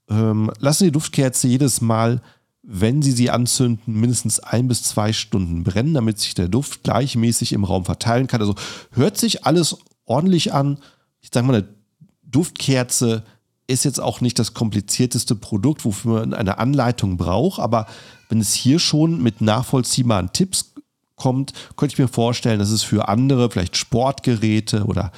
[0.10, 2.24] Ähm, lassen Sie die Duftkerze jedes Mal,
[2.64, 7.54] wenn Sie sie anzünden, mindestens ein bis zwei Stunden brennen, damit sich der Duft gleichmäßig
[7.54, 8.42] im Raum verteilen kann.
[8.42, 8.56] Also
[8.90, 10.80] hört sich alles ordentlich an.
[11.22, 11.68] Ich sage mal, eine
[12.24, 13.24] Duftkerze
[13.68, 17.86] ist jetzt auch nicht das komplizierteste Produkt, wofür man eine Anleitung braucht, aber
[18.30, 20.73] wenn es hier schon mit nachvollziehbaren Tipps
[21.24, 25.14] kommt, könnte ich mir vorstellen, dass es für andere, vielleicht Sportgeräte oder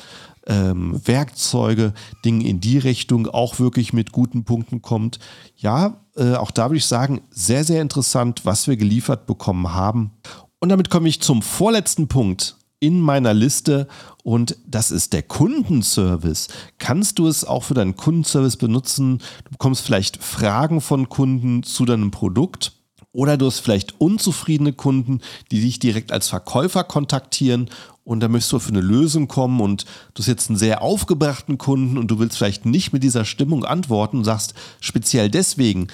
[0.46, 5.18] ähm, Werkzeuge, Dinge in die Richtung auch wirklich mit guten Punkten kommt.
[5.58, 10.12] Ja, äh, auch da würde ich sagen, sehr, sehr interessant, was wir geliefert bekommen haben.
[10.60, 13.88] Und damit komme ich zum vorletzten Punkt in meiner Liste
[14.24, 16.50] und das ist der Kundenservice.
[16.78, 19.18] Kannst du es auch für deinen Kundenservice benutzen?
[19.46, 22.75] Du bekommst vielleicht Fragen von Kunden zu deinem Produkt
[23.16, 27.70] oder du hast vielleicht unzufriedene Kunden, die dich direkt als Verkäufer kontaktieren
[28.04, 31.58] und da möchtest du für eine Lösung kommen und du hast jetzt einen sehr aufgebrachten
[31.58, 35.88] Kunden und du willst vielleicht nicht mit dieser Stimmung antworten und sagst speziell deswegen,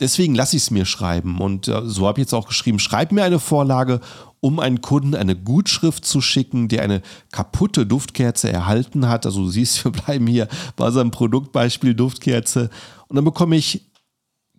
[0.00, 1.40] deswegen lasse ich es mir schreiben.
[1.40, 4.00] Und äh, so habe ich jetzt auch geschrieben, schreib mir eine Vorlage,
[4.40, 9.26] um einen Kunden eine Gutschrift zu schicken, der eine kaputte Duftkerze erhalten hat.
[9.26, 12.70] Also du siehst, wir bleiben hier bei seinem Produktbeispiel Duftkerze.
[13.08, 13.87] Und dann bekomme ich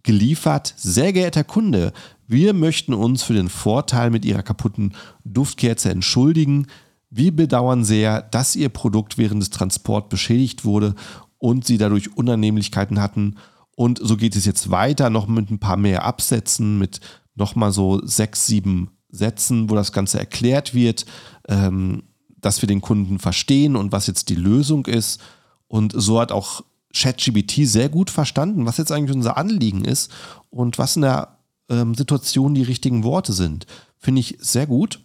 [0.03, 0.73] geliefert.
[0.77, 1.93] Sehr geehrter Kunde,
[2.27, 4.93] wir möchten uns für den Vorteil mit Ihrer kaputten
[5.25, 6.67] Duftkerze entschuldigen.
[7.09, 10.93] Wir bedauern sehr, dass Ihr Produkt während des Transports beschädigt wurde
[11.39, 13.37] und Sie dadurch Unannehmlichkeiten hatten.
[13.75, 16.99] Und so geht es jetzt weiter, noch mit ein paar mehr Absätzen, mit
[17.35, 21.05] nochmal so sechs, sieben Sätzen, wo das Ganze erklärt wird,
[21.47, 22.03] ähm,
[22.37, 25.19] dass wir den Kunden verstehen und was jetzt die Lösung ist.
[25.67, 26.61] Und so hat auch
[26.95, 30.11] ChatGBT sehr gut verstanden, was jetzt eigentlich unser Anliegen ist
[30.49, 31.37] und was in der
[31.69, 33.65] ähm, Situation die richtigen Worte sind.
[33.97, 35.01] Finde ich sehr gut.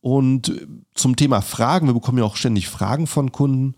[0.00, 0.52] Und
[0.94, 3.74] zum Thema Fragen, wir bekommen ja auch ständig Fragen von Kunden.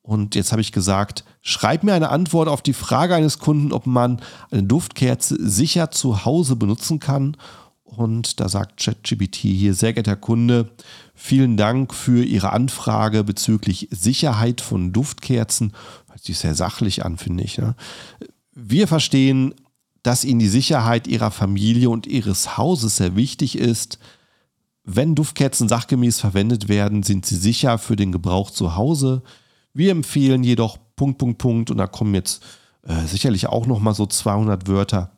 [0.00, 3.86] Und jetzt habe ich gesagt, schreib mir eine Antwort auf die Frage eines Kunden, ob
[3.86, 7.36] man eine Duftkerze sicher zu Hause benutzen kann.
[7.82, 10.70] Und da sagt ChatGBT hier, sehr geehrter Kunde,
[11.14, 15.72] vielen Dank für Ihre Anfrage bezüglich Sicherheit von Duftkerzen.
[16.16, 17.58] Hört sich sehr sachlich an, finde ich.
[17.58, 17.74] Ne?
[18.52, 19.54] Wir verstehen,
[20.02, 23.98] dass Ihnen die Sicherheit Ihrer Familie und Ihres Hauses sehr wichtig ist.
[24.82, 29.22] Wenn Duftkerzen sachgemäß verwendet werden, sind sie sicher für den Gebrauch zu Hause.
[29.74, 32.42] Wir empfehlen jedoch Punkt, Punkt, Punkt, und da kommen jetzt
[32.86, 35.16] äh, sicherlich auch nochmal so 200 Wörter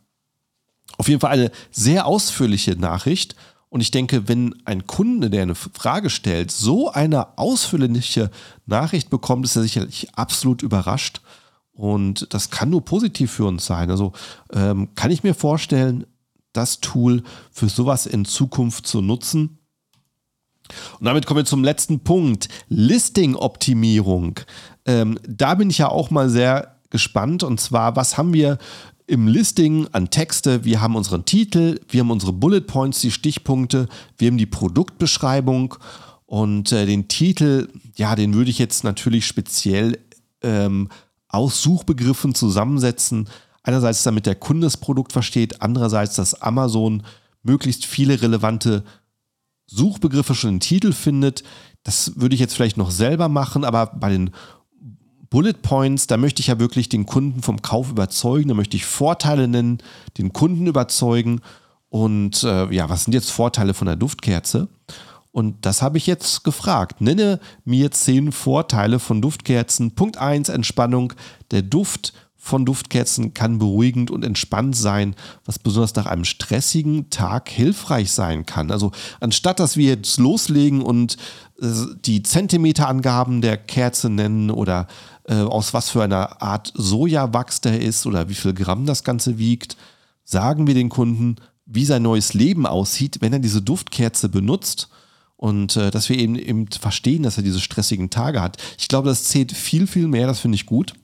[0.96, 3.36] auf jeden Fall eine sehr ausführliche Nachricht.
[3.70, 8.30] Und ich denke, wenn ein Kunde, der eine Frage stellt, so eine ausführliche
[8.66, 11.20] Nachricht bekommt, ist er sicherlich absolut überrascht.
[11.72, 13.90] Und das kann nur positiv für uns sein.
[13.90, 14.12] Also
[14.52, 16.06] ähm, kann ich mir vorstellen,
[16.52, 19.58] das Tool für sowas in Zukunft zu nutzen.
[20.98, 22.48] Und damit kommen wir zum letzten Punkt.
[22.68, 24.40] Listing-Optimierung.
[24.86, 27.42] Ähm, da bin ich ja auch mal sehr gespannt.
[27.42, 28.58] Und zwar, was haben wir
[29.08, 30.64] im Listing an Texte.
[30.64, 35.74] Wir haben unseren Titel, wir haben unsere Bullet Points, die Stichpunkte, wir haben die Produktbeschreibung
[36.26, 39.98] und äh, den Titel, ja, den würde ich jetzt natürlich speziell
[40.42, 40.90] ähm,
[41.26, 43.28] aus Suchbegriffen zusammensetzen.
[43.62, 47.02] Einerseits, damit der Kunde das Produkt versteht, andererseits, dass Amazon
[47.42, 48.84] möglichst viele relevante
[49.66, 51.44] Suchbegriffe schon im Titel findet.
[51.82, 54.30] Das würde ich jetzt vielleicht noch selber machen, aber bei den
[55.30, 58.86] Bullet Points, da möchte ich ja wirklich den Kunden vom Kauf überzeugen, da möchte ich
[58.86, 59.78] Vorteile nennen,
[60.16, 61.40] den Kunden überzeugen.
[61.90, 64.68] Und äh, ja, was sind jetzt Vorteile von der Duftkerze?
[65.32, 67.00] Und das habe ich jetzt gefragt.
[67.00, 69.92] Nenne mir zehn Vorteile von Duftkerzen.
[69.94, 71.12] Punkt 1, Entspannung.
[71.50, 77.50] Der Duft von Duftkerzen kann beruhigend und entspannt sein, was besonders nach einem stressigen Tag
[77.50, 78.70] hilfreich sein kann.
[78.70, 81.16] Also anstatt dass wir jetzt loslegen und
[81.60, 81.66] äh,
[82.04, 84.86] die Zentimeterangaben der Kerze nennen oder
[85.24, 89.38] äh, aus was für einer Art Sojawachs der ist oder wie viel Gramm das Ganze
[89.38, 89.76] wiegt,
[90.24, 94.88] sagen wir den Kunden, wie sein neues Leben aussieht, wenn er diese Duftkerze benutzt
[95.36, 98.56] und äh, dass wir eben, eben verstehen, dass er diese stressigen Tage hat.
[98.78, 100.94] Ich glaube, das zählt viel, viel mehr, das finde ich gut.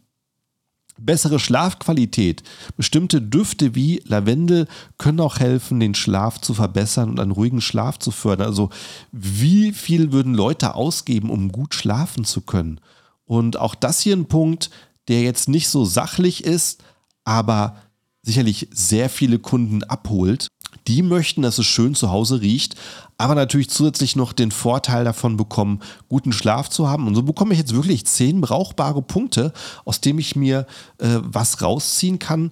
[0.99, 2.43] Bessere Schlafqualität.
[2.77, 7.99] Bestimmte Düfte wie Lavendel können auch helfen, den Schlaf zu verbessern und einen ruhigen Schlaf
[7.99, 8.47] zu fördern.
[8.47, 8.71] Also
[9.13, 12.81] wie viel würden Leute ausgeben, um gut schlafen zu können?
[13.25, 14.71] Und auch das hier ein Punkt,
[15.09, 16.83] der jetzt nicht so sachlich ist,
[17.25, 17.77] aber
[18.23, 20.49] sicherlich sehr viele Kunden abholt.
[20.87, 22.77] Die möchten, dass es schön zu Hause riecht,
[23.17, 27.07] aber natürlich zusätzlich noch den Vorteil davon bekommen, guten Schlaf zu haben.
[27.07, 29.53] Und so bekomme ich jetzt wirklich zehn brauchbare Punkte,
[29.85, 30.67] aus denen ich mir
[30.99, 32.51] äh, was rausziehen kann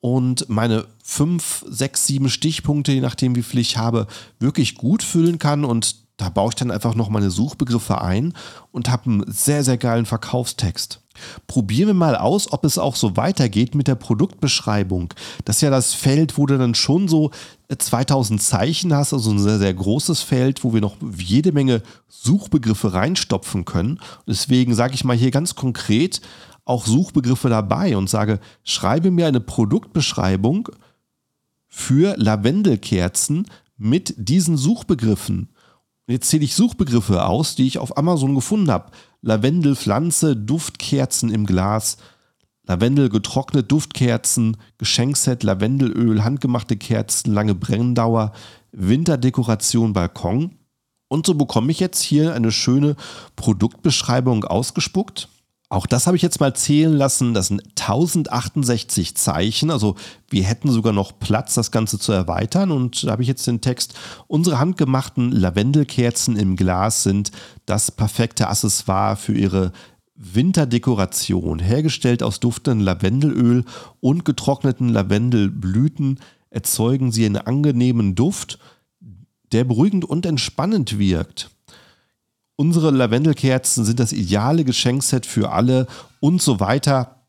[0.00, 4.06] und meine fünf, sechs, sieben Stichpunkte, je nachdem wie viel ich habe,
[4.38, 8.34] wirklich gut füllen kann und da baue ich dann einfach noch meine Suchbegriffe ein
[8.70, 11.01] und habe einen sehr, sehr geilen Verkaufstext.
[11.46, 15.14] Probieren wir mal aus, ob es auch so weitergeht mit der Produktbeschreibung.
[15.44, 17.30] Das ist ja das Feld, wo du dann schon so
[17.76, 21.82] 2000 äh, Zeichen hast, also ein sehr, sehr großes Feld, wo wir noch jede Menge
[22.08, 24.00] Suchbegriffe reinstopfen können.
[24.26, 26.20] Deswegen sage ich mal hier ganz konkret
[26.64, 30.68] auch Suchbegriffe dabei und sage, schreibe mir eine Produktbeschreibung
[31.66, 33.46] für Lavendelkerzen
[33.76, 35.48] mit diesen Suchbegriffen.
[36.06, 38.92] Und jetzt zähle ich Suchbegriffe aus, die ich auf Amazon gefunden habe.
[39.22, 41.96] Lavendelpflanze, Duftkerzen im Glas,
[42.64, 48.32] Lavendel getrocknet, Duftkerzen, Geschenkset, Lavendelöl, handgemachte Kerzen, lange Brenndauer,
[48.72, 50.58] Winterdekoration, Balkon.
[51.08, 52.96] Und so bekomme ich jetzt hier eine schöne
[53.36, 55.28] Produktbeschreibung ausgespuckt.
[55.72, 57.32] Auch das habe ich jetzt mal zählen lassen.
[57.32, 59.70] Das sind 1068 Zeichen.
[59.70, 59.96] Also
[60.28, 62.70] wir hätten sogar noch Platz, das Ganze zu erweitern.
[62.70, 63.94] Und da habe ich jetzt den Text.
[64.26, 67.30] Unsere handgemachten Lavendelkerzen im Glas sind
[67.64, 69.72] das perfekte Accessoire für Ihre
[70.14, 71.58] Winterdekoration.
[71.58, 73.64] Hergestellt aus duftendem Lavendelöl
[74.00, 78.58] und getrockneten Lavendelblüten erzeugen sie einen angenehmen Duft,
[79.52, 81.48] der beruhigend und entspannend wirkt.
[82.62, 85.88] Unsere Lavendelkerzen sind das ideale Geschenkset für alle
[86.20, 87.24] und so weiter.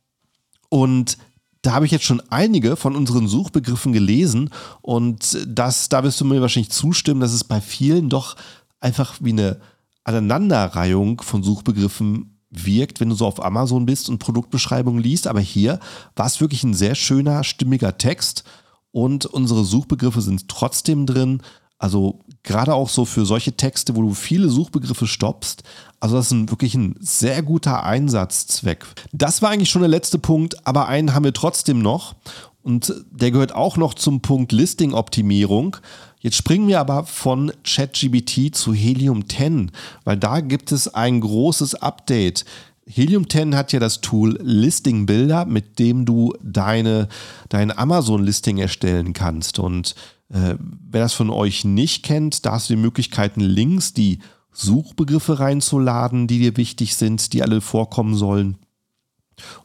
[0.70, 1.18] Und
[1.64, 4.52] da habe ich jetzt schon einige von unseren Suchbegriffen gelesen
[4.84, 8.36] und das, da wirst du mir wahrscheinlich zustimmen, dass es bei vielen doch
[8.80, 9.60] einfach wie eine
[10.04, 15.26] Aneinanderreihung von Suchbegriffen wirkt, wenn du so auf Amazon bist und Produktbeschreibungen liest.
[15.26, 15.80] Aber hier
[16.16, 18.44] war es wirklich ein sehr schöner, stimmiger Text
[18.92, 21.42] und unsere Suchbegriffe sind trotzdem drin.
[21.80, 25.64] Also gerade auch so für solche Texte, wo du viele Suchbegriffe stoppst.
[26.00, 28.86] Also das ist ein, wirklich ein sehr guter Einsatzzweck.
[29.14, 32.16] Das war eigentlich schon der letzte Punkt, aber einen haben wir trotzdem noch.
[32.62, 35.78] Und der gehört auch noch zum Punkt Listing-Optimierung.
[36.20, 39.72] Jetzt springen wir aber von ChatGBT zu Helium 10,
[40.06, 42.46] weil da gibt es ein großes Update.
[42.86, 47.08] Helium 10 hat ja das Tool Listing Builder, mit dem du deine,
[47.50, 49.60] dein Amazon-Listing erstellen kannst.
[49.60, 49.96] Und
[50.34, 54.20] äh, wer das von euch nicht kennt, da hast du die Möglichkeiten, Links, die
[54.52, 58.58] Suchbegriffe reinzuladen, die dir wichtig sind, die alle vorkommen sollen.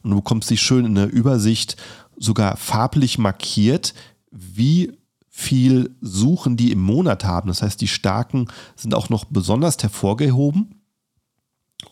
[0.01, 1.75] Und du bekommst dich schön in der Übersicht
[2.17, 3.93] sogar farblich markiert,
[4.31, 7.47] wie viel Suchen die im Monat haben.
[7.47, 10.78] Das heißt, die starken sind auch noch besonders hervorgehoben.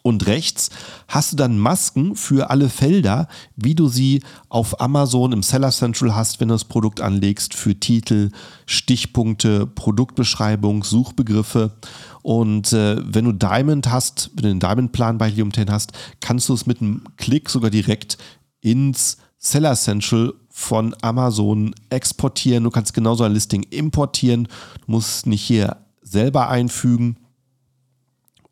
[0.02, 0.70] Und rechts
[1.08, 6.16] hast du dann Masken für alle Felder, wie du sie auf Amazon im Seller Central
[6.16, 8.32] hast, wenn du das Produkt anlegst, für Titel,
[8.66, 11.74] Stichpunkte, Produktbeschreibung, Suchbegriffe.
[12.22, 16.50] Und äh, wenn du Diamond hast, wenn du den Diamond-Plan bei Helium 10 hast, kannst
[16.50, 18.18] du es mit einem Klick sogar direkt
[18.62, 22.64] ins Seller Central von Amazon exportieren.
[22.64, 24.46] Du kannst genauso ein Listing importieren.
[24.86, 27.18] Du musst es nicht hier selber einfügen.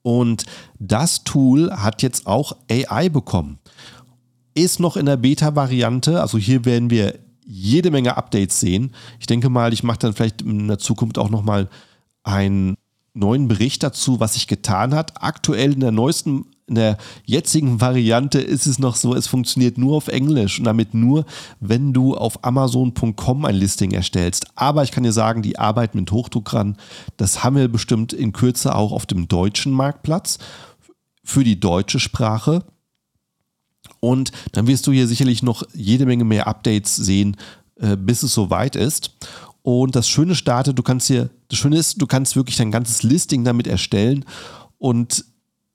[0.06, 0.46] Und
[0.78, 3.58] das Tool hat jetzt auch AI bekommen.
[4.54, 8.94] Ist noch in der Beta-Variante, also hier werden wir jede Menge Updates sehen.
[9.20, 11.70] Ich denke mal, ich mache dann vielleicht in der Zukunft auch nochmal
[12.22, 12.76] einen
[13.16, 15.24] neuen Bericht dazu, was sich getan hat.
[15.24, 19.96] Aktuell in der neuesten in der jetzigen Variante ist es noch so, es funktioniert nur
[19.96, 21.26] auf Englisch und damit nur,
[21.60, 24.48] wenn du auf Amazon.com ein Listing erstellst.
[24.56, 26.78] Aber ich kann dir sagen, die Arbeit mit Hochdruck ran,
[27.18, 30.40] das haben wir bestimmt in Kürze auch auf dem deutschen Marktplatz
[31.24, 32.64] für die deutsche Sprache.
[34.00, 37.38] Und dann wirst du hier sicherlich noch jede Menge mehr Updates sehen,
[37.80, 39.16] äh, bis es soweit ist.
[39.62, 43.04] Und das Schöne startet, du kannst hier, das Schöne ist, du kannst wirklich dein ganzes
[43.04, 44.26] Listing damit erstellen
[44.78, 45.26] und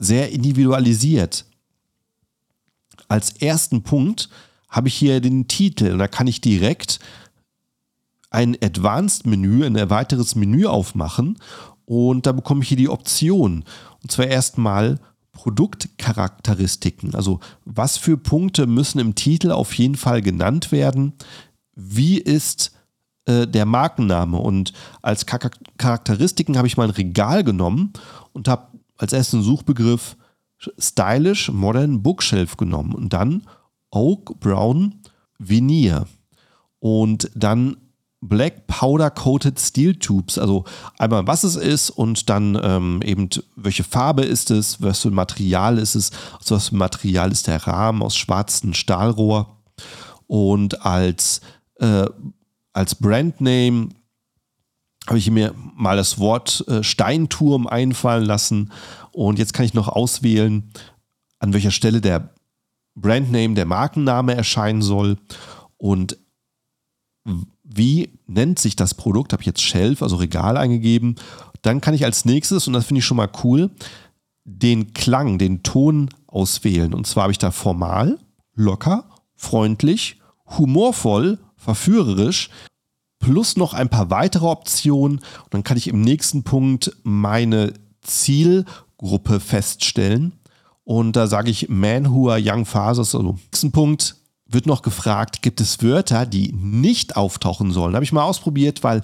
[0.01, 1.45] sehr individualisiert.
[3.07, 4.29] Als ersten Punkt
[4.69, 6.99] habe ich hier den Titel und da kann ich direkt
[8.31, 11.39] ein Advanced-Menü, ein erweitertes Menü aufmachen
[11.85, 13.65] und da bekomme ich hier die Option.
[14.03, 14.99] Und zwar erstmal
[15.33, 17.15] Produktcharakteristiken.
[17.15, 21.13] Also was für Punkte müssen im Titel auf jeden Fall genannt werden?
[21.75, 22.73] Wie ist
[23.27, 24.39] äh, der Markenname?
[24.39, 27.93] Und als Charakteristiken habe ich mal ein Regal genommen
[28.33, 28.70] und habe
[29.01, 30.17] als ersten Suchbegriff
[30.79, 33.47] Stylish Modern Bookshelf genommen und dann
[33.91, 35.01] Oak Brown
[35.39, 36.07] Veneer
[36.81, 37.77] und dann
[38.23, 40.65] Black Powder Coated Steel Tubes, also
[40.99, 45.79] einmal was es ist und dann ähm, eben welche Farbe ist es, was für Material
[45.79, 49.57] ist es, also was für Material ist der Rahmen aus schwarzem Stahlrohr?
[50.27, 51.41] Und als,
[51.77, 52.05] äh,
[52.75, 53.89] als Brandname
[55.11, 58.71] habe ich mir mal das Wort äh, Steinturm einfallen lassen
[59.11, 60.71] und jetzt kann ich noch auswählen,
[61.41, 62.31] an welcher Stelle der
[62.95, 65.19] Brandname, der Markenname erscheinen soll
[65.79, 66.17] und
[67.65, 71.17] wie nennt sich das Produkt, habe ich jetzt Shelf, also Regal eingegeben.
[71.63, 73.71] Dann kann ich als nächstes, und das finde ich schon mal cool,
[74.45, 76.95] den Klang, den Ton auswählen.
[76.95, 78.19] Und zwar habe ich da formal,
[78.55, 82.51] locker, freundlich, humorvoll, verführerisch,
[83.21, 85.19] plus noch ein paar weitere Optionen.
[85.19, 90.33] Und dann kann ich im nächsten Punkt meine Zielgruppe feststellen.
[90.83, 93.15] Und da sage ich Man who are young fathers.
[93.15, 94.17] Also, nächsten Punkt
[94.47, 97.95] wird noch gefragt, gibt es Wörter, die nicht auftauchen sollen?
[97.95, 99.03] Habe ich mal ausprobiert, weil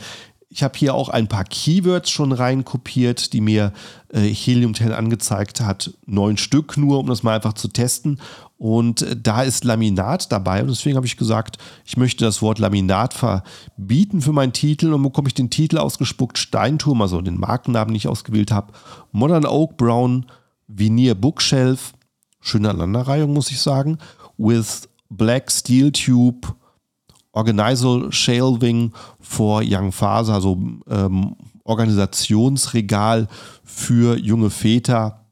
[0.49, 3.73] Ich habe hier auch ein paar Keywords schon rein kopiert, die mir
[4.09, 5.93] äh, Helium 10 angezeigt hat.
[6.07, 8.21] Neun Stück nur, um das mal einfach zu testen.
[8.59, 10.63] Und äh, da ist Laminat dabei.
[10.63, 14.93] Und deswegen habe ich gesagt, ich möchte das Wort Laminat verbieten für meinen Titel.
[14.93, 16.39] Und bekomme ich den Titel ausgespuckt.
[16.39, 18.73] Steinturm, also den Markennamen, den ich ausgewählt habe.
[19.13, 20.27] Modern Oak Brown
[20.69, 21.93] Veneer Bookshelf.
[22.41, 23.99] Schöne Aneinanderreihung, muss ich sagen.
[24.39, 26.55] With Black Steel Tube
[27.37, 33.29] Organizal Shelving for Young Faser, also ähm, Organisationsregal
[33.63, 35.26] für junge Väter.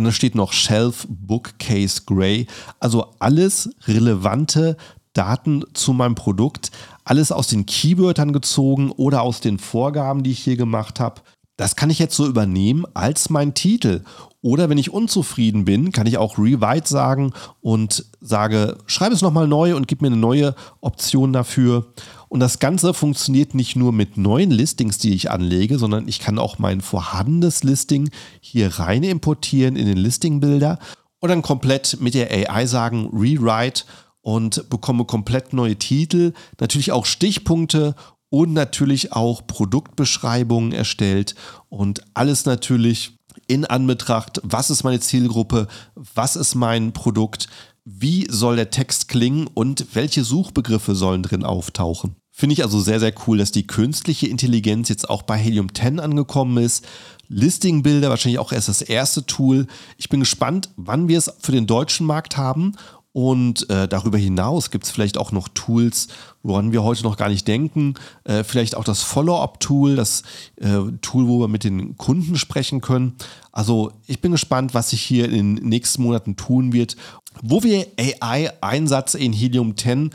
[0.00, 2.46] Und dann steht noch Shelf Bookcase Gray.
[2.78, 4.78] Also alles relevante
[5.12, 6.70] Daten zu meinem Produkt.
[7.04, 11.20] Alles aus den Keywörtern gezogen oder aus den Vorgaben, die ich hier gemacht habe.
[11.58, 14.02] Das kann ich jetzt so übernehmen als mein Titel.
[14.40, 19.48] Oder wenn ich unzufrieden bin, kann ich auch Rewrite sagen und sage, schreibe es nochmal
[19.48, 21.92] neu und gib mir eine neue Option dafür.
[22.30, 26.38] Und das Ganze funktioniert nicht nur mit neuen Listings, die ich anlege, sondern ich kann
[26.38, 28.08] auch mein vorhandenes Listing
[28.40, 30.78] hier rein importieren in den Listing-Bilder
[31.18, 33.82] und dann komplett mit der AI sagen, Rewrite
[34.20, 37.96] und bekomme komplett neue Titel, natürlich auch Stichpunkte
[38.28, 41.34] und natürlich auch Produktbeschreibungen erstellt
[41.68, 43.18] und alles natürlich
[43.48, 45.66] in Anbetracht, was ist meine Zielgruppe,
[45.96, 47.48] was ist mein Produkt,
[47.84, 52.16] wie soll der Text klingen und welche Suchbegriffe sollen drin auftauchen.
[52.30, 56.00] Finde ich also sehr, sehr cool, dass die künstliche Intelligenz jetzt auch bei Helium 10
[56.00, 56.86] angekommen ist.
[57.28, 59.66] Listing-Bilder wahrscheinlich auch erst das erste Tool.
[59.98, 62.76] Ich bin gespannt, wann wir es für den deutschen Markt haben
[63.12, 66.08] und äh, darüber hinaus gibt es vielleicht auch noch Tools,
[66.44, 67.94] woran wir heute noch gar nicht denken.
[68.22, 70.22] Äh, vielleicht auch das Follow-up-Tool, das
[70.56, 73.16] äh, Tool, wo wir mit den Kunden sprechen können.
[73.50, 76.96] Also ich bin gespannt, was sich hier in den nächsten Monaten tun wird,
[77.42, 80.10] wo wir AI-Einsatz in Helium 10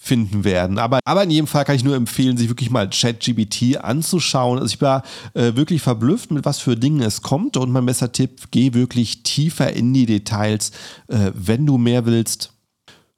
[0.00, 0.78] finden werden.
[0.78, 4.58] Aber, aber in jedem Fall kann ich nur empfehlen, sich wirklich mal ChatGBT anzuschauen.
[4.58, 5.02] Also ich war
[5.34, 7.56] äh, wirklich verblüfft, mit was für Dingen es kommt.
[7.56, 10.70] Und mein bester Tipp, geh wirklich tiefer in die Details,
[11.08, 12.52] äh, wenn du mehr willst.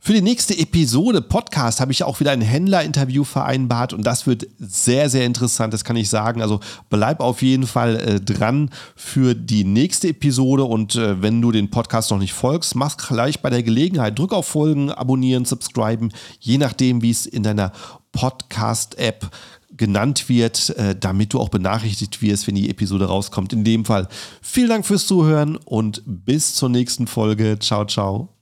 [0.02, 4.46] Für die nächste Episode Podcast habe ich auch wieder ein Händlerinterview vereinbart und das wird
[4.58, 6.40] sehr, sehr interessant, das kann ich sagen.
[6.40, 11.52] Also bleib auf jeden Fall äh, dran für die nächste Episode und äh, wenn du
[11.52, 14.18] den Podcast noch nicht folgst, mach gleich bei der Gelegenheit.
[14.18, 17.70] Drück auf Folgen, abonnieren, subscriben, je nachdem, wie es in deiner
[18.12, 19.30] Podcast-App
[19.76, 23.52] genannt wird, äh, damit du auch benachrichtigt wirst, wenn die Episode rauskommt.
[23.52, 24.08] In dem Fall
[24.40, 27.58] vielen Dank fürs Zuhören und bis zur nächsten Folge.
[27.58, 28.39] Ciao, ciao.